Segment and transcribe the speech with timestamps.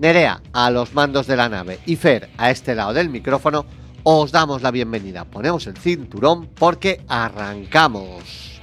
[0.00, 3.66] Nerea a los mandos de la nave y Fer a este lado del micrófono,
[4.02, 5.26] os damos la bienvenida.
[5.26, 8.59] Ponemos el cinturón porque arrancamos.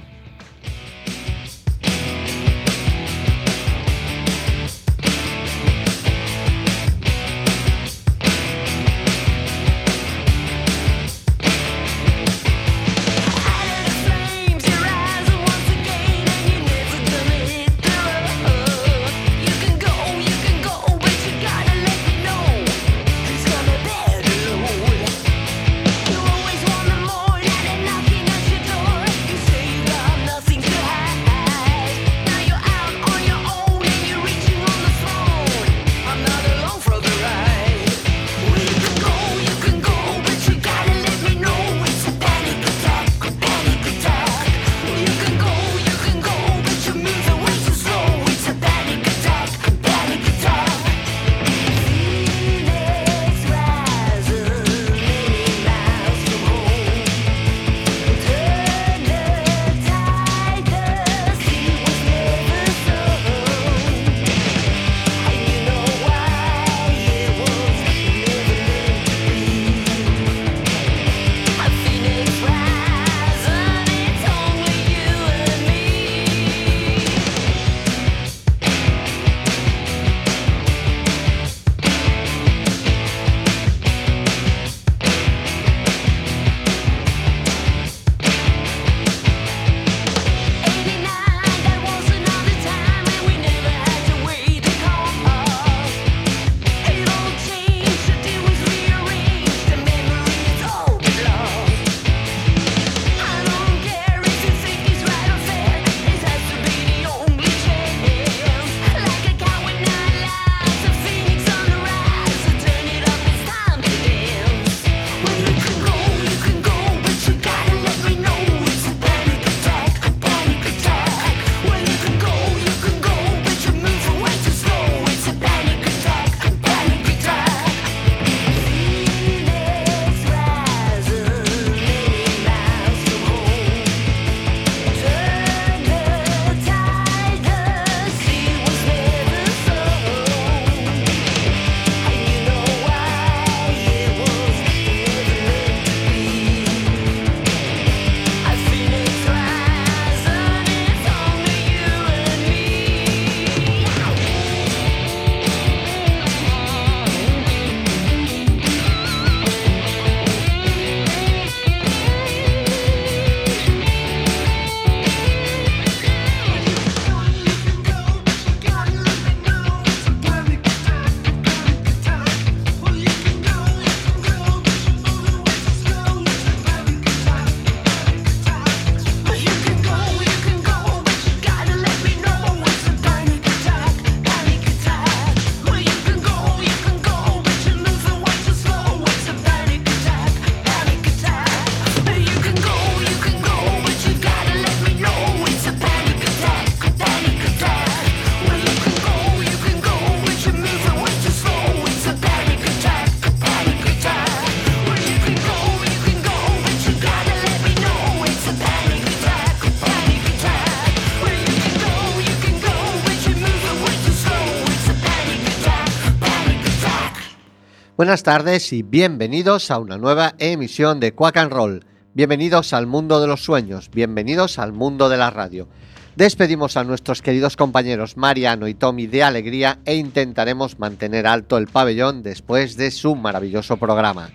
[217.98, 221.84] Buenas tardes y bienvenidos a una nueva emisión de Quack and Roll.
[222.14, 225.66] Bienvenidos al mundo de los sueños, bienvenidos al mundo de la radio.
[226.14, 231.66] Despedimos a nuestros queridos compañeros Mariano y Tommy de alegría e intentaremos mantener alto el
[231.66, 234.30] pabellón después de su maravilloso programa.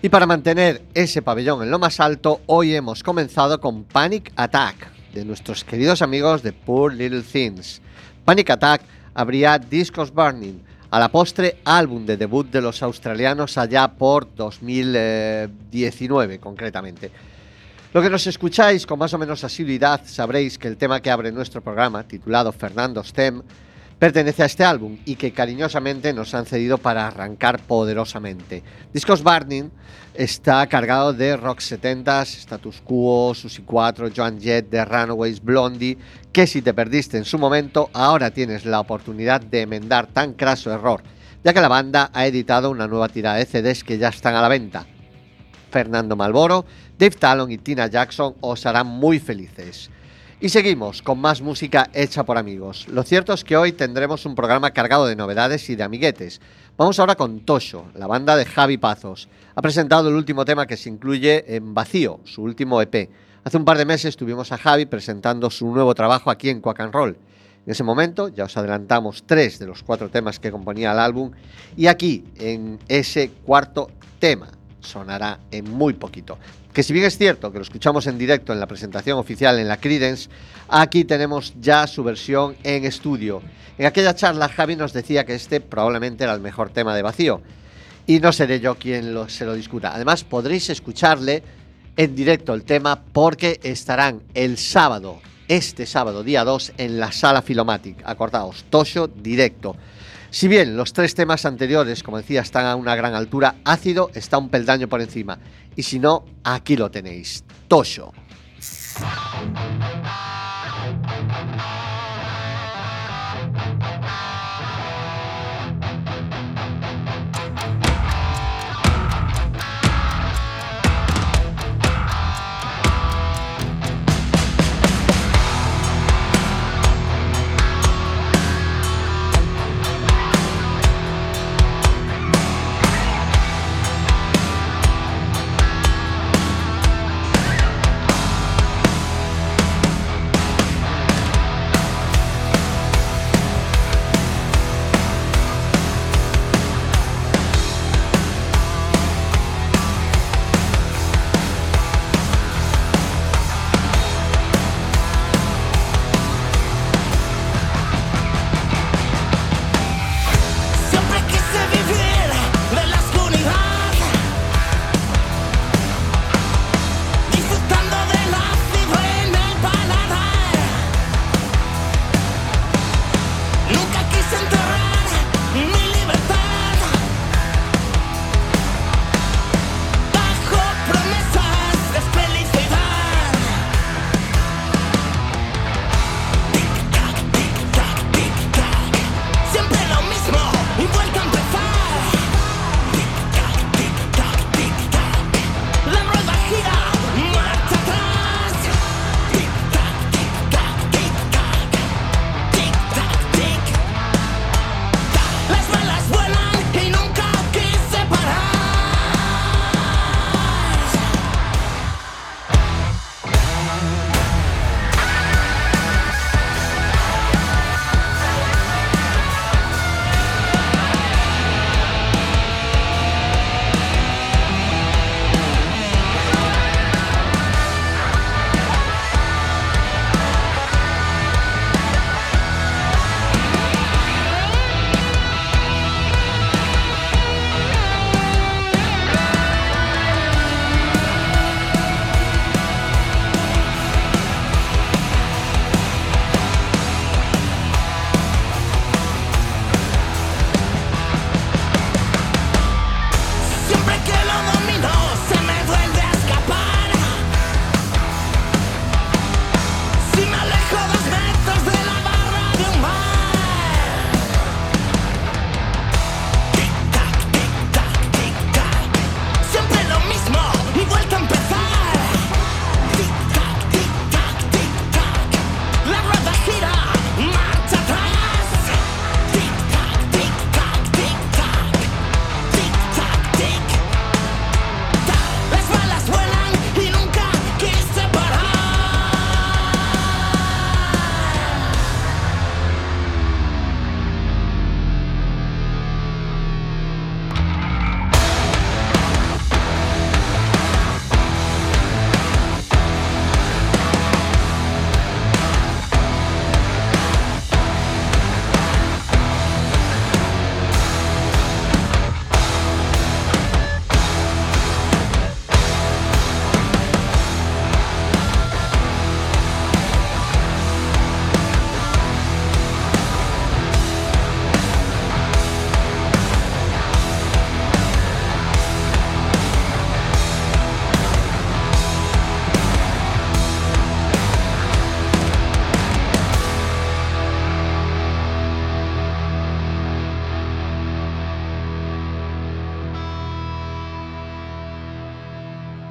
[0.00, 4.92] Y para mantener ese pabellón en lo más alto, hoy hemos comenzado con Panic Attack,
[5.12, 7.82] de nuestros queridos amigos de Poor Little Things.
[8.24, 8.82] Panic Attack
[9.12, 10.60] habría Discos Burning,
[10.90, 17.10] a la postre álbum de debut de los australianos allá por 2019 concretamente.
[17.92, 21.32] Lo que nos escucháis con más o menos asiduidad sabréis que el tema que abre
[21.32, 23.42] nuestro programa, titulado Fernando Stem,
[23.98, 28.62] pertenece a este álbum y que cariñosamente nos han cedido para arrancar poderosamente.
[28.92, 29.70] Discos Burning
[30.14, 35.98] está cargado de rock 70s, Status Quo, Susi 4, Joan Jett, The Runaways, Blondie,
[36.32, 40.72] que si te perdiste en su momento, ahora tienes la oportunidad de enmendar tan craso
[40.72, 41.02] error,
[41.42, 44.42] ya que la banda ha editado una nueva tirada de CDs que ya están a
[44.42, 44.86] la venta.
[45.70, 46.64] Fernando Malboro,
[46.98, 49.90] Dave Talon y Tina Jackson os harán muy felices.
[50.38, 52.86] Y seguimos con más música hecha por amigos.
[52.88, 56.42] Lo cierto es que hoy tendremos un programa cargado de novedades y de amiguetes.
[56.76, 59.30] Vamos ahora con Tosho, la banda de Javi Pazos.
[59.54, 63.08] Ha presentado el último tema que se incluye en Vacío, su último EP.
[63.44, 66.80] Hace un par de meses tuvimos a Javi presentando su nuevo trabajo aquí en Quack
[66.80, 67.16] and Roll.
[67.64, 71.30] En ese momento ya os adelantamos tres de los cuatro temas que componía el álbum
[71.78, 74.48] y aquí, en ese cuarto tema,
[74.80, 76.36] sonará en muy poquito.
[76.76, 79.66] Que si bien es cierto que lo escuchamos en directo en la presentación oficial en
[79.66, 80.28] la Credence,
[80.68, 83.40] aquí tenemos ya su versión en estudio.
[83.78, 87.40] En aquella charla Javi nos decía que este probablemente era el mejor tema de vacío.
[88.06, 89.94] Y no seré yo quien se lo discuta.
[89.94, 91.42] Además podréis escucharle
[91.96, 97.40] en directo el tema porque estarán el sábado, este sábado día 2, en la sala
[97.40, 98.02] Filomatic.
[98.04, 99.76] Acordaos, Tosho directo.
[100.28, 104.36] Si bien los tres temas anteriores, como decía, están a una gran altura, Ácido está
[104.36, 105.38] un peldaño por encima.
[105.76, 108.12] Y si no, aquí lo tenéis, Tosho.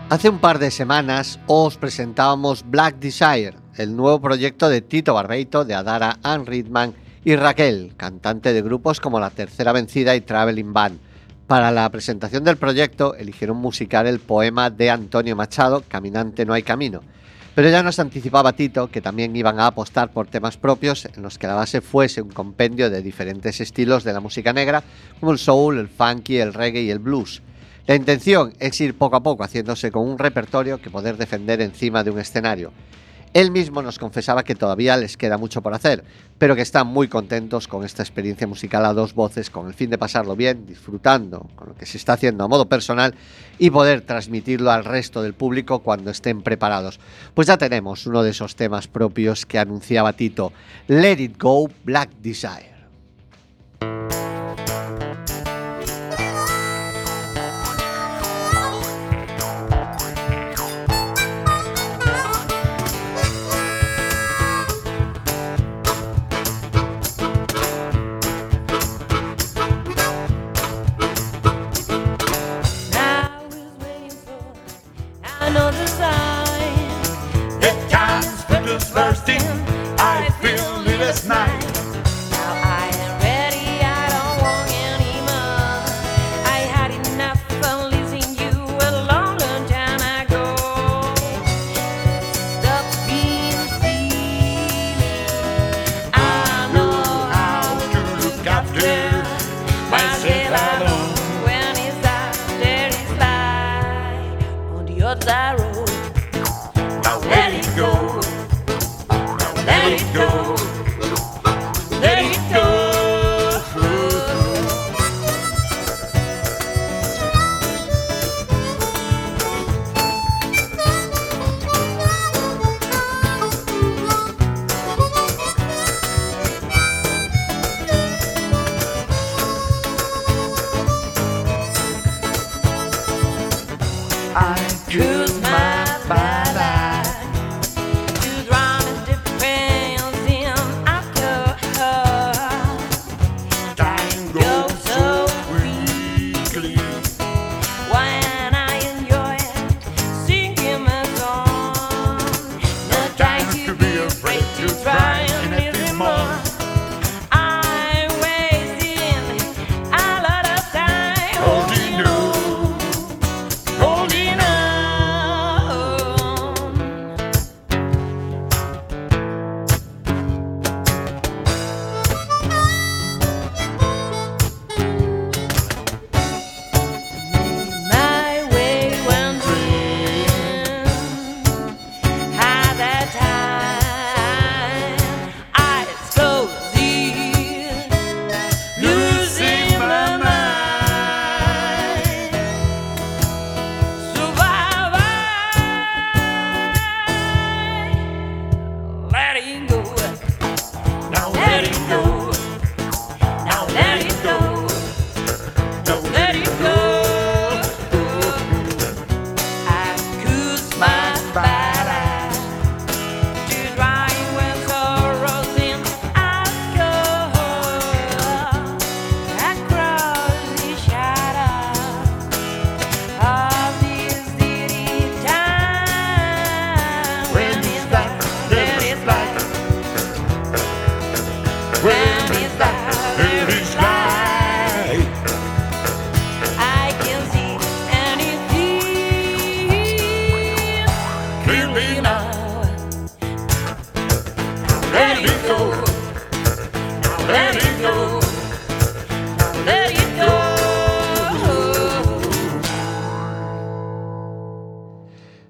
[0.07, 5.65] Hace un par de semanas os presentábamos Black Desire, el nuevo proyecto de Tito Barbeito,
[5.65, 6.93] de Adara Ann Ridman
[7.23, 10.99] y Raquel, cantante de grupos como La Tercera Vencida y Traveling Band.
[11.47, 16.61] Para la presentación del proyecto eligieron musicar el poema de Antonio Machado, Caminante no hay
[16.61, 17.01] camino.
[17.55, 21.39] Pero ya nos anticipaba Tito que también iban a apostar por temas propios en los
[21.39, 24.83] que la base fuese un compendio de diferentes estilos de la música negra,
[25.19, 27.41] como el soul, el funky, el reggae y el blues.
[27.87, 32.03] La intención es ir poco a poco haciéndose con un repertorio que poder defender encima
[32.03, 32.71] de un escenario.
[33.35, 36.03] Él mismo nos confesaba que todavía les queda mucho por hacer,
[36.39, 39.89] pero que están muy contentos con esta experiencia musical a dos voces, con el fin
[39.89, 43.13] de pasarlo bien, disfrutando con lo que se está haciendo a modo personal
[43.59, 46.99] y poder transmitirlo al resto del público cuando estén preparados.
[47.33, 50.53] Pues ya tenemos uno de esos temas propios que anunciaba Tito,
[50.87, 52.73] Let It Go Black Desire.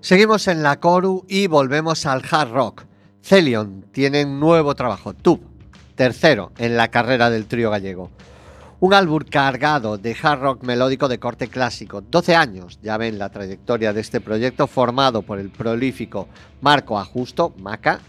[0.05, 2.83] Seguimos en la Coru y volvemos al hard rock.
[3.23, 5.41] Celion tiene un nuevo trabajo, Tube,
[5.95, 8.11] tercero en la carrera del trío gallego.
[8.81, 12.01] Un álbum cargado de hard rock melódico de corte clásico.
[12.01, 16.27] 12 años ya ven la trayectoria de este proyecto formado por el prolífico
[16.61, 17.99] Marco Ajusto, Maca,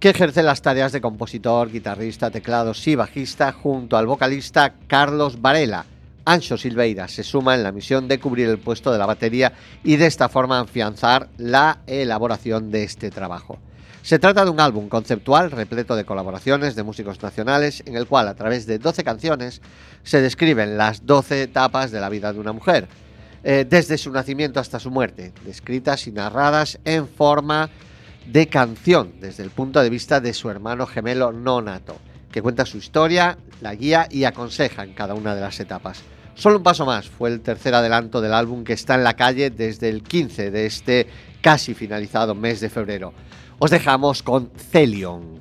[0.00, 5.86] que ejerce las tareas de compositor, guitarrista, teclados y bajista junto al vocalista Carlos Varela
[6.30, 9.96] Ancho Silveira se suma en la misión de cubrir el puesto de la batería y
[9.96, 13.58] de esta forma afianzar la elaboración de este trabajo.
[14.02, 18.28] Se trata de un álbum conceptual repleto de colaboraciones de músicos nacionales en el cual
[18.28, 19.60] a través de 12 canciones
[20.04, 22.86] se describen las 12 etapas de la vida de una mujer,
[23.42, 27.70] eh, desde su nacimiento hasta su muerte, descritas y narradas en forma
[28.24, 31.96] de canción desde el punto de vista de su hermano gemelo no nato,
[32.30, 36.04] que cuenta su historia, la guía y aconseja en cada una de las etapas.
[36.34, 39.50] Solo un paso más fue el tercer adelanto del álbum que está en la calle
[39.50, 41.06] desde el 15 de este
[41.40, 43.12] casi finalizado mes de febrero.
[43.58, 45.40] Os dejamos con Celion.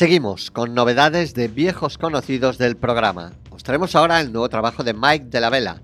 [0.00, 3.32] Seguimos con novedades de viejos conocidos del programa.
[3.50, 5.82] Os ahora el nuevo trabajo de Mike de la Vela,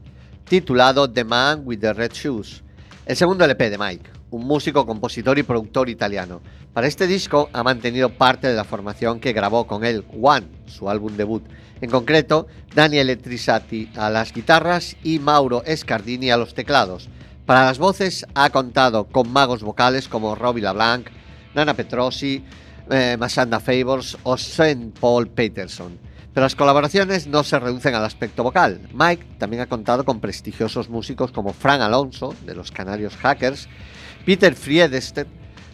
[0.48, 2.62] titulado The Man with the Red Shoes,
[3.04, 6.40] el segundo LP de Mike, un músico, compositor y productor italiano.
[6.72, 10.88] Para este disco ha mantenido parte de la formación que grabó con él One, su
[10.88, 11.44] álbum debut.
[11.82, 17.10] En concreto, Daniele Trisati a las guitarras y Mauro Escardini a los teclados.
[17.44, 21.08] Para las voces ha contado con magos vocales como Robbie LaBlanc,
[21.54, 22.42] Nana Petrosi,
[22.90, 25.98] eh, Masanda Favors o Saint Paul Peterson.
[26.32, 28.80] Pero las colaboraciones no se reducen al aspecto vocal.
[28.92, 33.68] Mike también ha contado con prestigiosos músicos como Frank Alonso, de los Canarios Hackers,
[34.26, 35.28] Peter Friedestedt,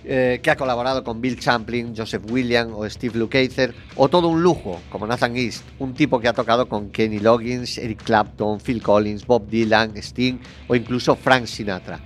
[0.04, 4.42] eh, que ha colaborado con Bill Champlin, Joseph William o Steve Lukather, o todo un
[4.42, 8.82] lujo, como Nathan East, un tipo que ha tocado con Kenny Loggins, Eric Clapton, Phil
[8.82, 12.00] Collins, Bob Dylan, Sting o incluso Frank Sinatra.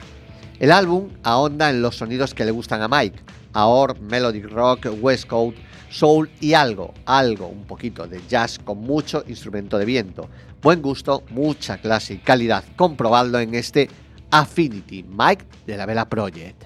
[0.59, 3.19] El álbum ahonda en los sonidos que le gustan a Mike,
[3.57, 5.57] AOR, Melodic Rock, West Coast,
[5.89, 10.29] Soul y algo, algo, un poquito de jazz con mucho instrumento de viento.
[10.61, 12.65] Buen gusto, mucha clase y calidad.
[12.77, 13.89] Comprobadlo en este
[14.31, 16.65] Affinity Mike de la Vela Project.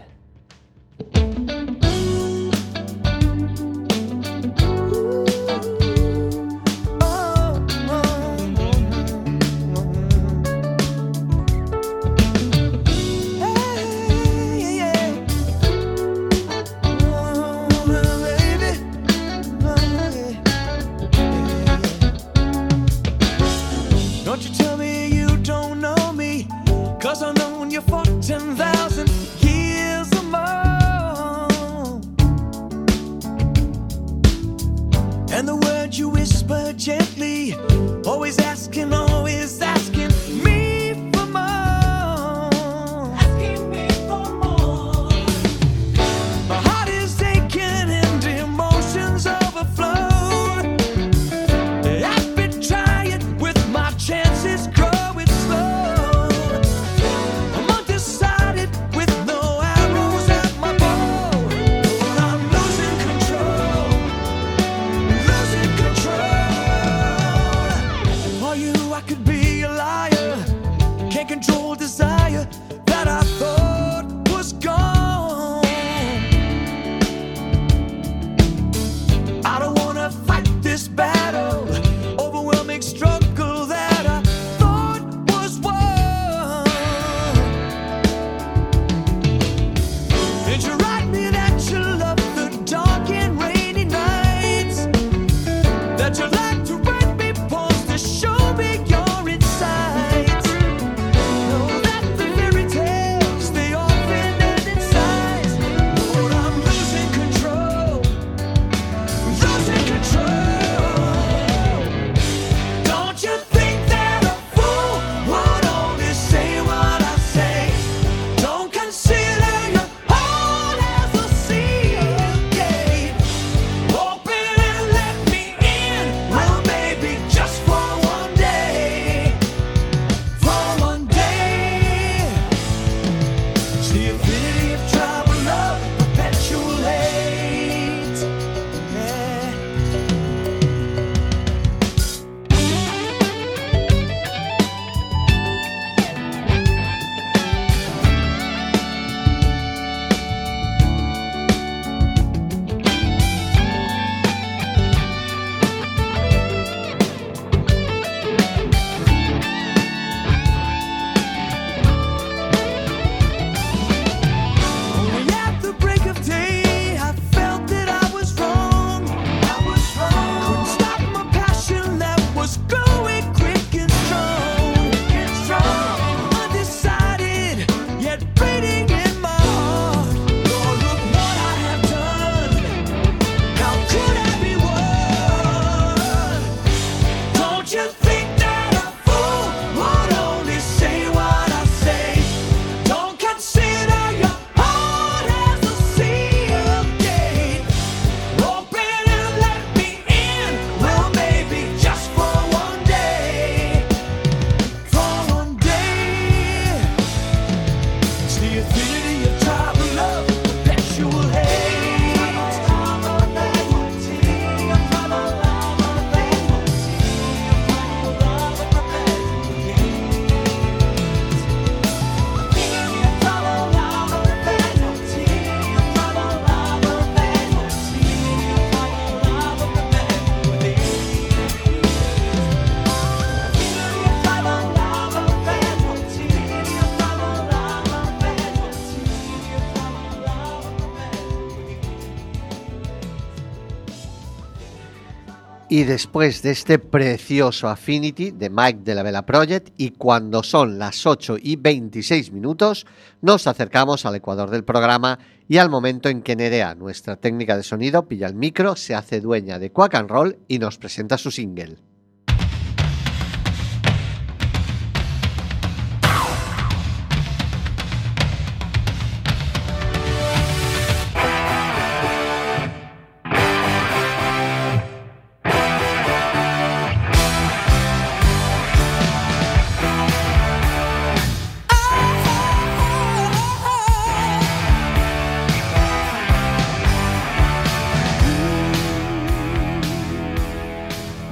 [245.81, 250.79] Y después de este precioso Affinity de Mike de la Vela Project y cuando son
[250.79, 252.87] las 8 y 26 minutos,
[253.23, 257.63] nos acercamos al ecuador del programa y al momento en que Nerea, nuestra técnica de
[257.63, 261.31] sonido, pilla el micro, se hace dueña de Quack and Roll y nos presenta su
[261.31, 261.79] single.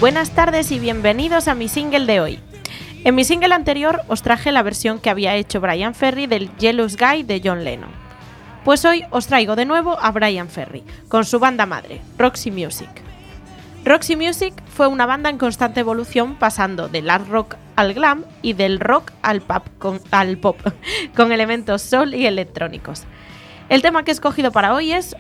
[0.01, 2.39] Buenas tardes y bienvenidos a mi single de hoy.
[3.03, 6.97] En mi single anterior os traje la versión que había hecho Brian Ferry del Jealous
[6.97, 7.91] Guy de John Lennon.
[8.65, 12.89] Pues hoy os traigo de nuevo a Brian Ferry, con su banda madre, Roxy Music.
[13.85, 18.53] Roxy Music fue una banda en constante evolución pasando del art rock al glam y
[18.53, 20.61] del rock al pop con, al pop,
[21.17, 23.03] con elementos soul y electrónicos.
[23.69, 25.17] El tema que he escogido para hoy es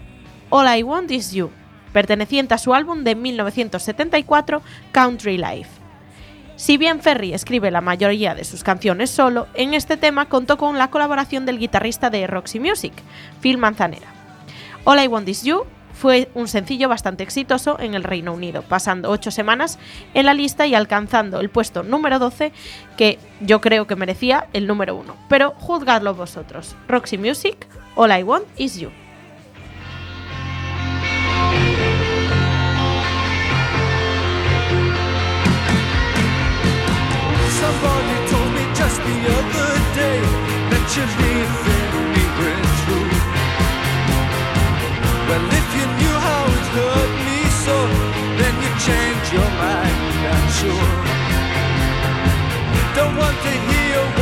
[0.50, 1.50] All I Want Is You,
[1.92, 5.70] perteneciente a su álbum de 1974, Country Life.
[6.56, 10.76] Si bien Ferry escribe la mayoría de sus canciones solo, en este tema contó con
[10.76, 12.92] la colaboración del guitarrista de Roxy Music,
[13.40, 14.08] Phil Manzanera.
[14.82, 19.10] All I Want Is You fue un sencillo bastante exitoso en el Reino Unido, pasando
[19.10, 19.78] ocho semanas
[20.14, 22.52] en la lista y alcanzando el puesto número 12,
[22.96, 25.14] que yo creo que merecía el número 1.
[25.28, 26.74] Pero juzgadlo vosotros.
[26.88, 28.90] Roxy Music, All I Want Is You.
[37.68, 40.20] Somebody told me just the other day
[40.72, 43.12] that you're leaving me with true.
[45.28, 47.76] Well, if you knew how it hurt me so,
[48.40, 50.00] then you change your mind,
[50.32, 50.92] I'm sure.
[52.96, 54.17] Don't want to hear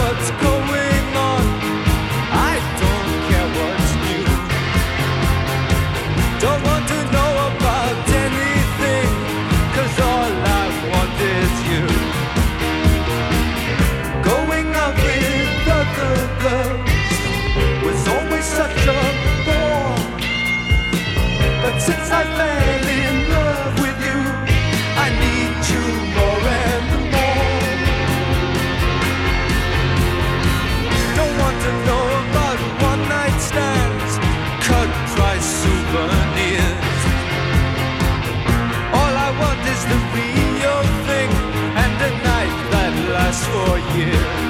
[43.44, 44.45] for you.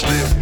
[0.00, 0.39] Slip.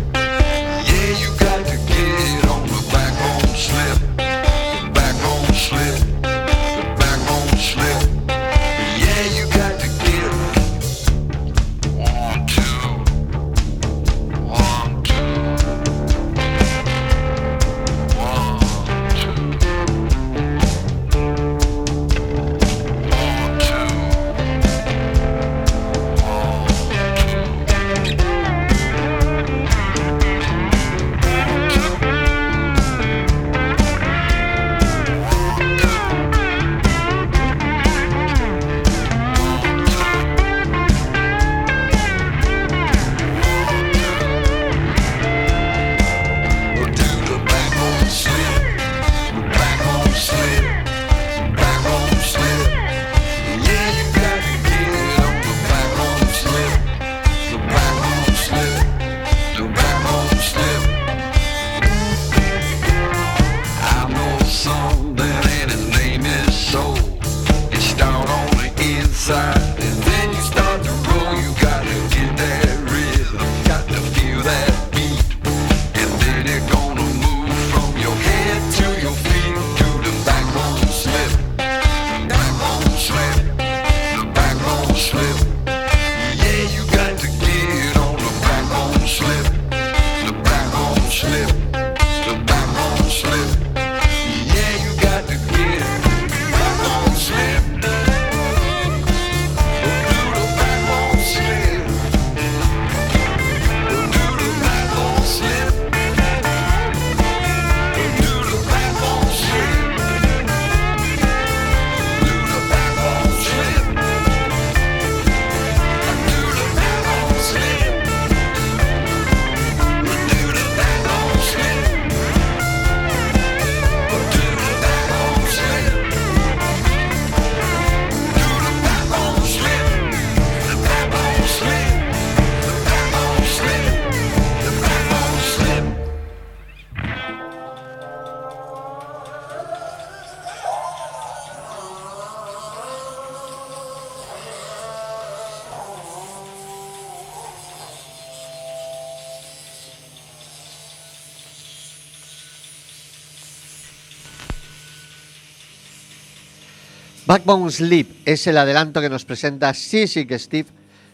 [157.49, 160.69] Backbone Sleep es el adelanto que nos presenta Sissy Steve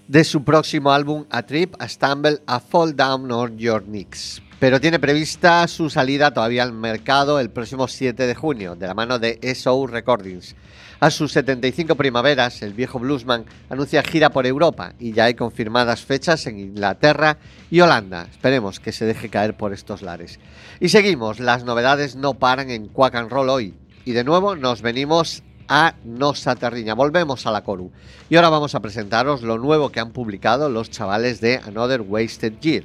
[0.08, 4.42] de su próximo álbum A Trip, A Stumble, A Fall Down on Your Knees.
[4.58, 8.94] Pero tiene prevista su salida todavía al mercado el próximo 7 de junio, de la
[8.94, 10.56] mano de SO Recordings.
[10.98, 16.04] A sus 75 primaveras, el viejo bluesman anuncia gira por Europa y ya hay confirmadas
[16.04, 17.38] fechas en Inglaterra
[17.70, 18.26] y Holanda.
[18.28, 20.40] Esperemos que se deje caer por estos lares.
[20.80, 23.74] Y seguimos, las novedades no paran en Quack and Roll hoy.
[24.04, 26.94] Y de nuevo nos venimos a Nosa Terriña.
[26.94, 27.90] Volvemos a la Coru.
[28.28, 32.58] Y ahora vamos a presentaros lo nuevo que han publicado los chavales de Another Wasted
[32.60, 32.84] Year.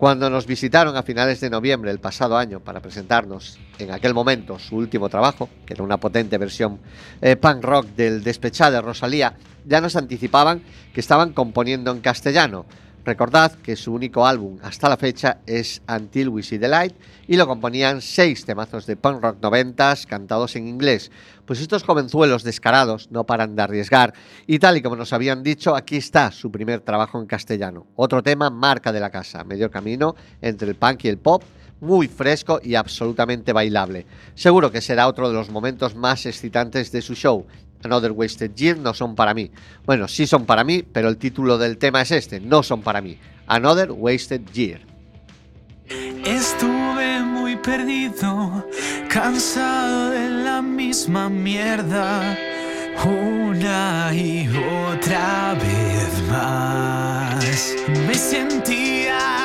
[0.00, 4.58] Cuando nos visitaron a finales de noviembre del pasado año para presentarnos en aquel momento
[4.58, 6.80] su último trabajo, que era una potente versión
[7.20, 9.34] eh, punk rock del despechado de Rosalía,
[9.66, 10.62] ya nos anticipaban
[10.94, 12.64] que estaban componiendo en castellano.
[13.04, 16.94] Recordad que su único álbum hasta la fecha es Until We See the Light
[17.26, 21.10] y lo componían seis temazos de punk rock noventas cantados en inglés.
[21.46, 24.12] Pues estos jovenzuelos descarados no paran de arriesgar
[24.46, 27.86] y tal y como nos habían dicho, aquí está su primer trabajo en castellano.
[27.96, 31.42] Otro tema, marca de la casa, medio camino entre el punk y el pop,
[31.80, 34.04] muy fresco y absolutamente bailable.
[34.34, 37.46] Seguro que será otro de los momentos más excitantes de su show.
[37.82, 39.50] Another Wasted Year no son para mí.
[39.86, 43.00] Bueno, sí son para mí, pero el título del tema es este, no son para
[43.00, 43.18] mí.
[43.46, 44.80] Another Wasted Year.
[46.24, 48.64] Estuve muy perdido,
[49.08, 52.38] cansado de la misma mierda,
[53.04, 54.48] una y
[54.92, 57.74] otra vez más.
[58.06, 59.39] Me sentía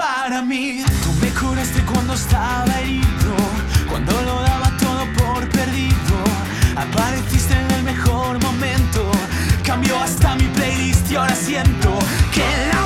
[0.00, 0.82] para mí.
[1.02, 3.34] Tú me curaste cuando estaba herido,
[3.88, 6.16] cuando lo daba todo por perdido.
[6.84, 9.10] Apareciste en el mejor momento,
[9.64, 11.98] cambió hasta mi playlist y ahora siento
[12.34, 12.79] que la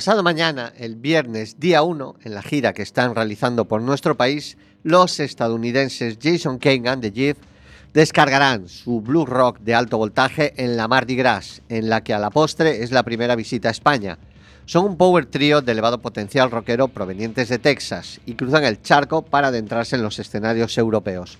[0.00, 4.56] Pasado mañana, el viernes día 1, en la gira que están realizando por nuestro país,
[4.82, 7.36] los estadounidenses Jason Kane and the Jeff
[7.92, 12.18] descargarán su blues rock de alto voltaje en la Mardi Gras, en la que a
[12.18, 14.16] la postre es la primera visita a España.
[14.64, 19.20] Son un power trío de elevado potencial rockero provenientes de Texas y cruzan el charco
[19.20, 21.36] para adentrarse en los escenarios europeos.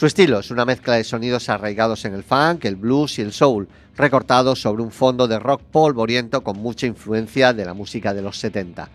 [0.00, 3.34] Su estilo es una mezcla de sonidos arraigados en el funk, el blues y el
[3.34, 8.22] soul, recortados sobre un fondo de rock polvoriento con mucha influencia de la música de
[8.22, 8.88] los 70.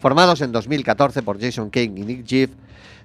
[0.00, 2.50] Formados en 2014 por Jason King y Nick Jeff,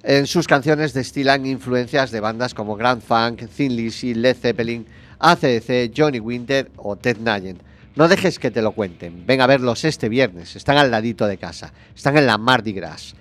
[0.02, 4.84] en sus canciones destilan influencias de bandas como Grand Funk, Thin Lizzy, Led Zeppelin,
[5.20, 7.62] ACDC, Johnny Winter o Ted Nugent.
[7.94, 9.24] No dejes que te lo cuenten.
[9.26, 10.56] Ven a verlos este viernes.
[10.56, 11.72] Están al ladito de casa.
[11.94, 13.14] Están en la Mardi Gras.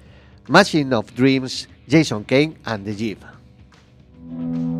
[0.47, 2.95] Machine of Dreams, Jason Kane and the
[4.29, 4.39] Jeep.
[4.39, 4.72] Come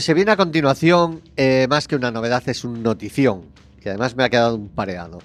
[0.00, 3.42] que se viene a continuación, eh, más que una novedad, es un notición.
[3.84, 5.18] Y además me ha quedado un pareado.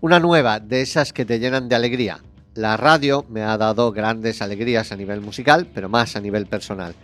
[0.00, 2.20] Una nueva de esas que te llenan de alegría.
[2.54, 6.94] La radio me ha dado grandes alegrías a nivel musical, pero más a nivel personal.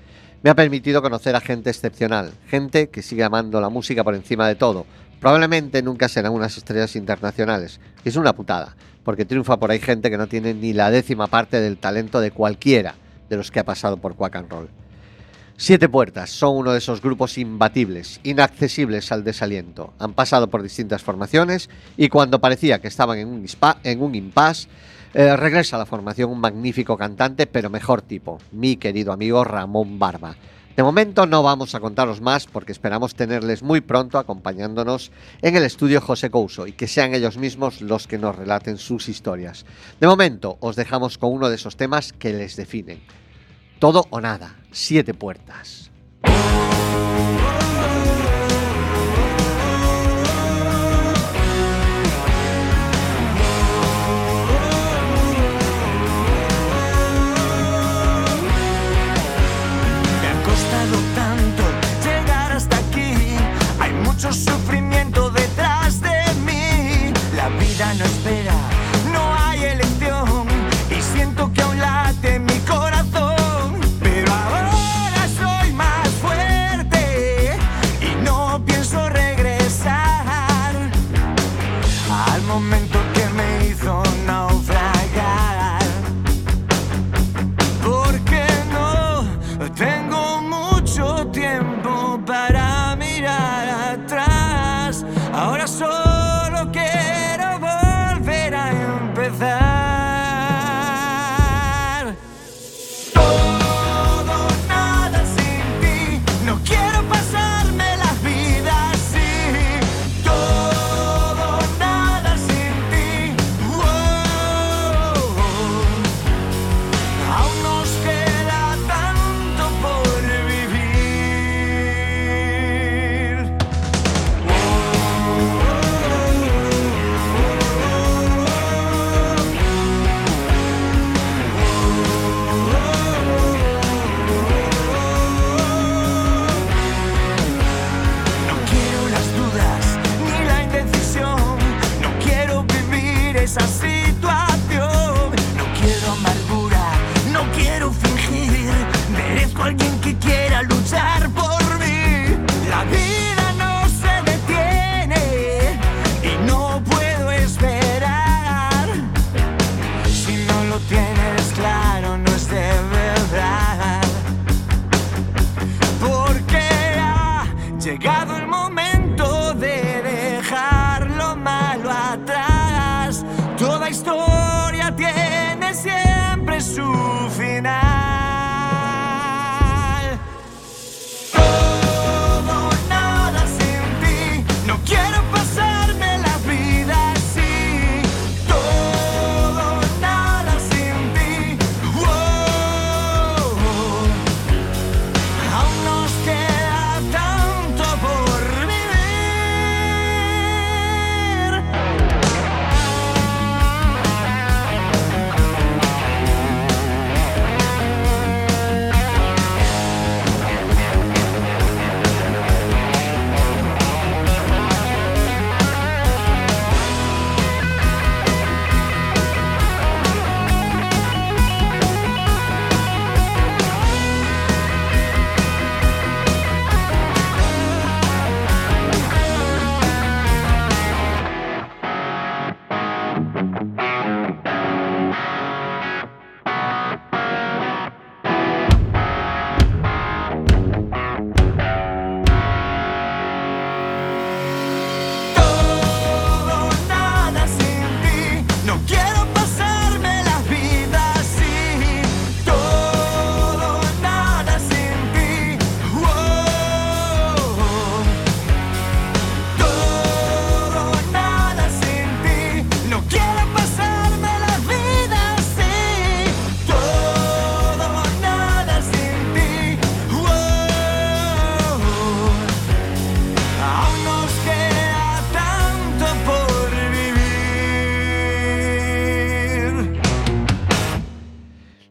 [0.42, 4.48] Me ha permitido conocer a gente excepcional, gente que sigue amando la música por encima
[4.48, 4.86] de todo.
[5.20, 7.78] Probablemente nunca serán unas estrellas internacionales.
[8.06, 8.74] Es una putada,
[9.04, 12.30] porque triunfa por ahí gente que no tiene ni la décima parte del talento de
[12.30, 12.94] cualquiera
[13.28, 14.70] de los que ha pasado por Quack and Roll.
[15.60, 19.92] Siete Puertas son uno de esos grupos imbatibles, inaccesibles al desaliento.
[19.98, 23.78] Han pasado por distintas formaciones y cuando parecía que estaban en un, ispa-
[24.14, 24.68] impasse,
[25.14, 29.98] eh, regresa a la formación un magnífico cantante, pero mejor tipo, mi querido amigo Ramón
[29.98, 30.36] Barba.
[30.76, 35.10] De momento no vamos a contaros más porque esperamos tenerles muy pronto acompañándonos
[35.42, 39.08] en el estudio José Couso y que sean ellos mismos los que nos relaten sus
[39.08, 39.66] historias.
[39.98, 43.00] De momento os dejamos con uno de esos temas que les definen.
[43.78, 45.92] Todo o nada, siete puertas.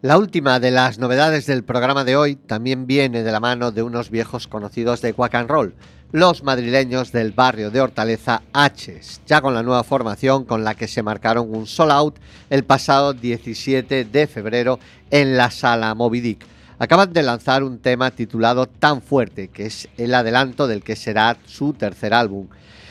[0.07, 3.83] La última de las novedades del programa de hoy también viene de la mano de
[3.83, 5.75] unos viejos conocidos de Quack and Roll,
[6.13, 10.87] los madrileños del barrio de Hortaleza H's, ya con la nueva formación con la que
[10.87, 12.15] se marcaron un sold out
[12.49, 14.79] el pasado 17 de febrero
[15.11, 16.45] en la sala Moby Dick.
[16.79, 21.35] Acaban de lanzar un tema titulado Tan Fuerte, que es el adelanto del que será
[21.45, 22.47] su tercer álbum.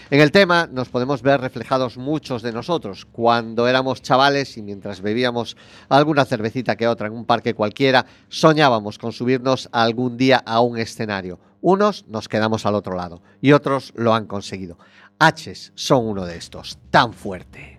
[0.08, 5.00] En el tema nos podemos ver reflejados muchos de nosotros cuando éramos chavales y mientras
[5.00, 5.56] bebíamos
[5.88, 10.78] alguna cervecita que otra en un parque cualquiera, soñábamos con subirnos algún día a un
[10.78, 11.40] escenario.
[11.60, 14.78] Unos nos quedamos al otro lado y otros lo han conseguido.
[15.18, 17.75] H's son uno de estos, tan fuerte.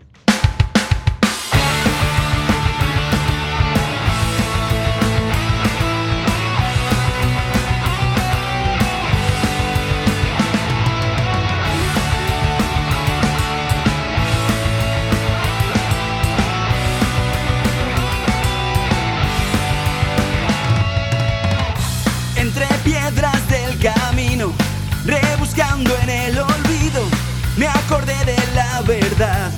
[25.59, 27.03] En el olvido,
[27.57, 29.51] me acordé de la verdad.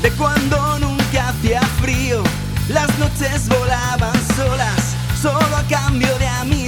[0.00, 2.22] De cuando nunca hacía frío,
[2.68, 6.61] las noches volaban solas, solo a cambio de amistad.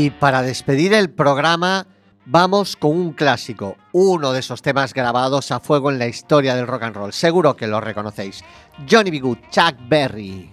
[0.00, 1.88] Y para despedir el programa,
[2.24, 6.68] vamos con un clásico, uno de esos temas grabados a fuego en la historia del
[6.68, 7.12] rock and roll.
[7.12, 8.44] Seguro que lo reconocéis.
[8.88, 9.18] Johnny B.
[9.18, 10.52] Good, Chuck Berry.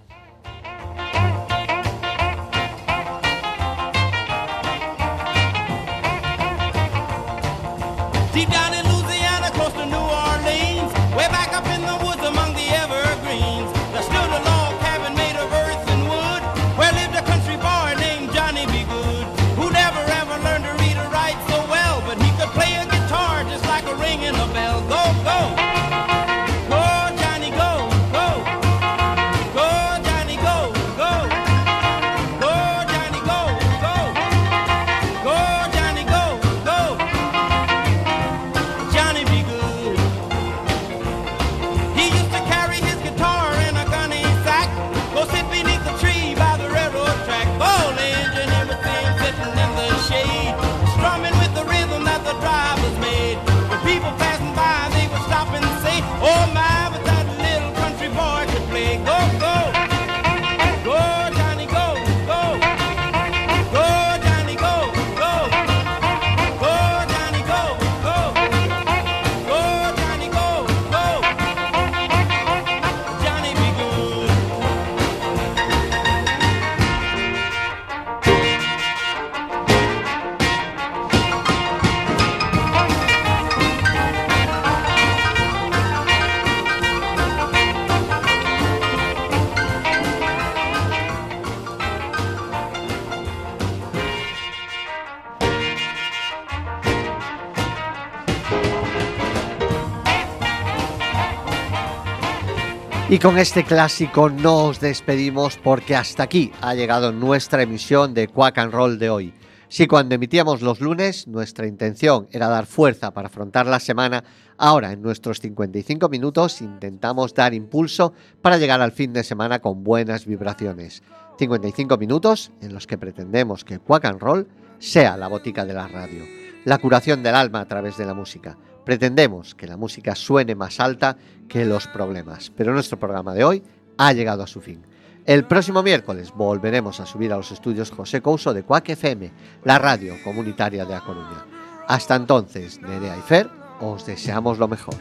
[103.16, 108.57] Y con este clásico nos despedimos porque hasta aquí ha llegado nuestra emisión de Quack
[108.57, 109.34] and Roll de hoy.
[109.70, 114.26] Si cuando emitíamos los lunes nuestra intención era dar fuerza para afrontar la semana,
[114.57, 118.11] ahora en nuestros 55 minutos intentamos dar impulso
[118.41, 121.01] para llegar al fin de semana con buenas vibraciones.
[121.39, 124.49] 55 minutos en los que pretendemos que Quack and Roll
[124.80, 126.26] sea la botica de la radio,
[126.66, 128.57] la curación del alma a través de la música.
[128.86, 131.17] Pretendemos que la música suene más alta
[131.49, 133.63] que los problemas, pero nuestro programa de hoy
[133.97, 134.83] ha llegado a su fin.
[135.25, 139.31] El próximo miércoles volveremos a subir a los estudios José Couso de Cuac FM,
[139.63, 141.45] la radio comunitaria de A Coruña.
[141.88, 143.49] Hasta entonces, Nerea y Fer,
[143.81, 144.95] os deseamos lo mejor.